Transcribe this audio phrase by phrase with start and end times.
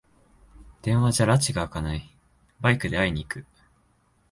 [0.81, 2.17] 電話じゃらちがあかない、
[2.59, 3.45] バイクで会いに行く